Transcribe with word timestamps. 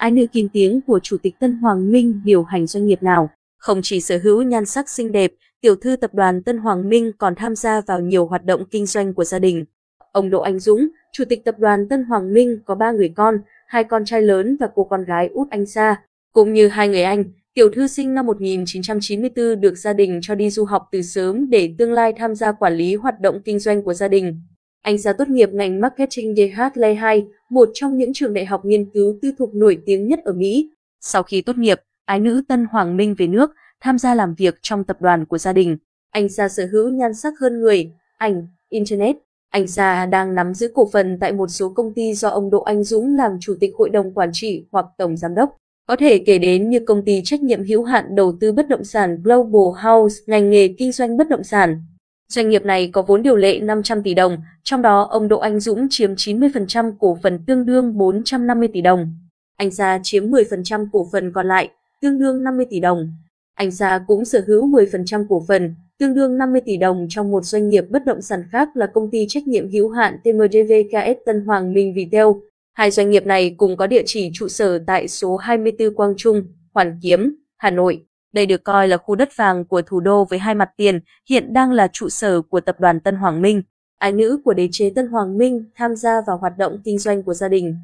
ai 0.00 0.10
nữ 0.10 0.26
kín 0.32 0.48
tiếng 0.52 0.80
của 0.86 1.00
Chủ 1.02 1.16
tịch 1.22 1.34
Tân 1.38 1.52
Hoàng 1.52 1.92
Minh 1.92 2.20
điều 2.24 2.42
hành 2.42 2.66
doanh 2.66 2.86
nghiệp 2.86 3.02
nào. 3.02 3.30
Không 3.58 3.80
chỉ 3.82 4.00
sở 4.00 4.18
hữu 4.22 4.42
nhan 4.42 4.66
sắc 4.66 4.90
xinh 4.90 5.12
đẹp, 5.12 5.32
tiểu 5.60 5.76
thư 5.76 5.96
tập 5.96 6.14
đoàn 6.14 6.42
Tân 6.42 6.58
Hoàng 6.58 6.88
Minh 6.88 7.12
còn 7.18 7.34
tham 7.34 7.56
gia 7.56 7.80
vào 7.80 8.00
nhiều 8.00 8.26
hoạt 8.26 8.44
động 8.44 8.64
kinh 8.70 8.86
doanh 8.86 9.14
của 9.14 9.24
gia 9.24 9.38
đình. 9.38 9.64
Ông 10.12 10.30
Đỗ 10.30 10.40
Anh 10.40 10.58
Dũng, 10.58 10.88
Chủ 11.12 11.24
tịch 11.28 11.44
tập 11.44 11.54
đoàn 11.58 11.88
Tân 11.88 12.04
Hoàng 12.04 12.34
Minh 12.34 12.58
có 12.64 12.74
ba 12.74 12.90
người 12.90 13.08
con, 13.16 13.38
hai 13.66 13.84
con 13.84 14.04
trai 14.04 14.22
lớn 14.22 14.56
và 14.60 14.68
cô 14.74 14.84
con 14.84 15.04
gái 15.04 15.28
út 15.32 15.50
anh 15.50 15.66
Sa, 15.66 16.02
cũng 16.32 16.52
như 16.52 16.68
hai 16.68 16.88
người 16.88 17.02
anh. 17.02 17.24
Tiểu 17.54 17.70
thư 17.74 17.86
sinh 17.86 18.14
năm 18.14 18.26
1994 18.26 19.60
được 19.60 19.74
gia 19.74 19.92
đình 19.92 20.18
cho 20.22 20.34
đi 20.34 20.50
du 20.50 20.64
học 20.64 20.88
từ 20.92 21.02
sớm 21.02 21.50
để 21.50 21.74
tương 21.78 21.92
lai 21.92 22.12
tham 22.16 22.34
gia 22.34 22.52
quản 22.52 22.74
lý 22.74 22.94
hoạt 22.94 23.20
động 23.20 23.40
kinh 23.44 23.58
doanh 23.58 23.82
của 23.82 23.94
gia 23.94 24.08
đình. 24.08 24.40
Anh 24.82 24.98
Sa 24.98 25.12
tốt 25.12 25.28
nghiệp 25.28 25.50
ngành 25.52 25.80
marketing 25.80 26.34
DH 26.36 26.60
Lehigh 26.74 26.98
2, 26.98 27.26
một 27.50 27.68
trong 27.74 27.96
những 27.96 28.12
trường 28.14 28.34
đại 28.34 28.44
học 28.44 28.64
nghiên 28.64 28.90
cứu 28.90 29.18
tư 29.22 29.32
thục 29.38 29.54
nổi 29.54 29.78
tiếng 29.86 30.06
nhất 30.08 30.20
ở 30.24 30.32
Mỹ. 30.32 30.70
Sau 31.00 31.22
khi 31.22 31.42
tốt 31.42 31.58
nghiệp, 31.58 31.80
ái 32.04 32.20
nữ 32.20 32.42
Tân 32.48 32.66
Hoàng 32.70 32.96
Minh 32.96 33.14
về 33.18 33.26
nước, 33.26 33.50
tham 33.80 33.98
gia 33.98 34.14
làm 34.14 34.34
việc 34.34 34.54
trong 34.62 34.84
tập 34.84 34.96
đoàn 35.00 35.24
của 35.24 35.38
gia 35.38 35.52
đình. 35.52 35.76
Anh 36.10 36.28
Sa 36.28 36.48
sở 36.48 36.66
hữu 36.72 36.88
nhan 36.88 37.14
sắc 37.14 37.34
hơn 37.40 37.60
người, 37.60 37.92
ảnh, 38.18 38.46
internet. 38.68 39.16
Anh 39.50 39.66
Sa 39.66 40.06
đang 40.06 40.34
nắm 40.34 40.54
giữ 40.54 40.70
cổ 40.74 40.88
phần 40.92 41.18
tại 41.20 41.32
một 41.32 41.48
số 41.48 41.68
công 41.68 41.94
ty 41.94 42.14
do 42.14 42.28
ông 42.28 42.50
Đỗ 42.50 42.60
Anh 42.60 42.84
Dũng 42.84 43.16
làm 43.16 43.32
chủ 43.40 43.54
tịch 43.60 43.72
hội 43.78 43.90
đồng 43.90 44.14
quản 44.14 44.30
trị 44.32 44.64
hoặc 44.72 44.86
tổng 44.98 45.16
giám 45.16 45.34
đốc. 45.34 45.56
Có 45.86 45.96
thể 45.96 46.18
kể 46.18 46.38
đến 46.38 46.70
như 46.70 46.80
công 46.86 47.04
ty 47.04 47.22
trách 47.24 47.42
nhiệm 47.42 47.64
hữu 47.64 47.84
hạn 47.84 48.14
đầu 48.14 48.36
tư 48.40 48.52
bất 48.52 48.68
động 48.68 48.84
sản 48.84 49.22
Global 49.22 49.84
House, 49.84 50.16
ngành 50.26 50.50
nghề 50.50 50.68
kinh 50.78 50.92
doanh 50.92 51.16
bất 51.16 51.28
động 51.28 51.44
sản. 51.44 51.82
Doanh 52.30 52.48
nghiệp 52.48 52.64
này 52.64 52.90
có 52.92 53.02
vốn 53.02 53.22
điều 53.22 53.36
lệ 53.36 53.60
500 53.60 54.02
tỷ 54.02 54.14
đồng, 54.14 54.36
trong 54.62 54.82
đó 54.82 55.08
ông 55.10 55.28
Đỗ 55.28 55.38
Anh 55.38 55.60
Dũng 55.60 55.86
chiếm 55.90 56.14
90% 56.14 56.92
cổ 56.98 57.18
phần 57.22 57.38
tương 57.46 57.66
đương 57.66 57.98
450 57.98 58.68
tỷ 58.72 58.80
đồng. 58.80 59.14
Anh 59.56 59.70
Sa 59.70 60.00
chiếm 60.02 60.30
10% 60.30 60.86
cổ 60.92 61.08
phần 61.12 61.32
còn 61.32 61.48
lại, 61.48 61.68
tương 62.02 62.18
đương 62.18 62.44
50 62.44 62.66
tỷ 62.70 62.80
đồng. 62.80 63.12
Anh 63.54 63.70
Sa 63.70 64.04
cũng 64.06 64.24
sở 64.24 64.42
hữu 64.46 64.66
10% 64.66 65.26
cổ 65.28 65.44
phần, 65.48 65.74
tương 65.98 66.14
đương 66.14 66.38
50 66.38 66.60
tỷ 66.64 66.76
đồng 66.76 67.06
trong 67.10 67.30
một 67.30 67.44
doanh 67.44 67.68
nghiệp 67.68 67.84
bất 67.90 68.04
động 68.04 68.22
sản 68.22 68.42
khác 68.52 68.68
là 68.74 68.86
công 68.86 69.10
ty 69.10 69.26
trách 69.28 69.46
nhiệm 69.46 69.70
hữu 69.70 69.90
hạn 69.90 70.16
TMDVKS 70.24 71.24
Tân 71.26 71.44
Hoàng 71.44 71.72
Minh 71.72 71.94
Vitel. 71.94 72.26
Hai 72.72 72.90
doanh 72.90 73.10
nghiệp 73.10 73.26
này 73.26 73.54
cùng 73.56 73.76
có 73.76 73.86
địa 73.86 74.02
chỉ 74.06 74.30
trụ 74.34 74.48
sở 74.48 74.78
tại 74.86 75.08
số 75.08 75.36
24 75.36 75.94
Quang 75.94 76.14
Trung, 76.16 76.42
Hoàn 76.74 76.98
Kiếm, 77.02 77.34
Hà 77.56 77.70
Nội. 77.70 78.04
Đây 78.32 78.46
được 78.46 78.64
coi 78.64 78.88
là 78.88 78.96
khu 78.96 79.14
đất 79.14 79.36
vàng 79.36 79.64
của 79.64 79.82
thủ 79.82 80.00
đô 80.00 80.24
với 80.24 80.38
hai 80.38 80.54
mặt 80.54 80.70
tiền, 80.76 81.00
hiện 81.28 81.52
đang 81.52 81.72
là 81.72 81.88
trụ 81.92 82.08
sở 82.08 82.42
của 82.42 82.60
tập 82.60 82.80
đoàn 82.80 83.00
Tân 83.00 83.16
Hoàng 83.16 83.42
Minh. 83.42 83.62
Ái 83.98 84.12
nữ 84.12 84.40
của 84.44 84.54
đế 84.54 84.68
chế 84.72 84.92
Tân 84.94 85.06
Hoàng 85.06 85.38
Minh 85.38 85.64
tham 85.74 85.96
gia 85.96 86.20
vào 86.26 86.38
hoạt 86.38 86.58
động 86.58 86.78
kinh 86.84 86.98
doanh 86.98 87.22
của 87.22 87.34
gia 87.34 87.48
đình. 87.48 87.76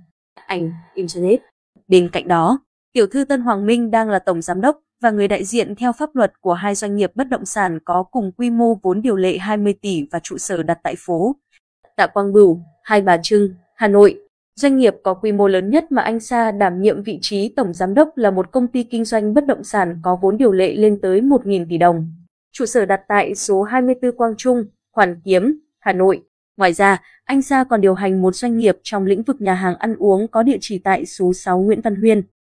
Ảnh, 0.46 0.72
Internet. 0.94 1.40
Bên 1.88 2.08
cạnh 2.12 2.28
đó, 2.28 2.58
tiểu 2.92 3.06
thư 3.06 3.24
Tân 3.24 3.40
Hoàng 3.40 3.66
Minh 3.66 3.90
đang 3.90 4.10
là 4.10 4.18
tổng 4.18 4.42
giám 4.42 4.60
đốc 4.60 4.80
và 5.02 5.10
người 5.10 5.28
đại 5.28 5.44
diện 5.44 5.74
theo 5.74 5.92
pháp 5.92 6.16
luật 6.16 6.32
của 6.40 6.54
hai 6.54 6.74
doanh 6.74 6.96
nghiệp 6.96 7.12
bất 7.14 7.28
động 7.28 7.44
sản 7.44 7.78
có 7.84 8.02
cùng 8.02 8.32
quy 8.32 8.50
mô 8.50 8.74
vốn 8.82 9.02
điều 9.02 9.16
lệ 9.16 9.38
20 9.38 9.74
tỷ 9.82 10.06
và 10.10 10.18
trụ 10.22 10.38
sở 10.38 10.62
đặt 10.62 10.78
tại 10.82 10.94
phố 10.98 11.36
Tạ 11.96 12.06
Quang 12.06 12.32
Bửu, 12.32 12.60
Hai 12.82 13.00
Bà 13.00 13.18
Trưng, 13.22 13.54
Hà 13.74 13.88
Nội. 13.88 14.25
Doanh 14.60 14.76
nghiệp 14.76 14.94
có 15.02 15.14
quy 15.14 15.32
mô 15.32 15.48
lớn 15.48 15.70
nhất 15.70 15.92
mà 15.92 16.02
anh 16.02 16.20
Sa 16.20 16.52
đảm 16.52 16.82
nhiệm 16.82 17.02
vị 17.02 17.18
trí 17.22 17.48
tổng 17.48 17.74
giám 17.74 17.94
đốc 17.94 18.16
là 18.16 18.30
một 18.30 18.52
công 18.52 18.68
ty 18.68 18.82
kinh 18.82 19.04
doanh 19.04 19.34
bất 19.34 19.46
động 19.46 19.64
sản 19.64 20.00
có 20.02 20.18
vốn 20.22 20.36
điều 20.36 20.52
lệ 20.52 20.74
lên 20.74 20.98
tới 21.02 21.20
1.000 21.20 21.66
tỷ 21.68 21.78
đồng. 21.78 22.12
Trụ 22.52 22.66
sở 22.66 22.84
đặt 22.84 23.00
tại 23.08 23.34
số 23.34 23.62
24 23.62 24.12
Quang 24.16 24.34
Trung, 24.36 24.64
Hoàn 24.94 25.20
Kiếm, 25.24 25.60
Hà 25.80 25.92
Nội. 25.92 26.22
Ngoài 26.56 26.72
ra, 26.72 27.02
anh 27.24 27.42
Sa 27.42 27.64
còn 27.64 27.80
điều 27.80 27.94
hành 27.94 28.22
một 28.22 28.34
doanh 28.34 28.58
nghiệp 28.58 28.76
trong 28.82 29.06
lĩnh 29.06 29.22
vực 29.22 29.40
nhà 29.40 29.54
hàng 29.54 29.76
ăn 29.76 29.96
uống 29.98 30.28
có 30.28 30.42
địa 30.42 30.58
chỉ 30.60 30.78
tại 30.78 31.06
số 31.06 31.32
6 31.32 31.60
Nguyễn 31.60 31.80
Văn 31.80 31.96
Huyên, 31.96 32.22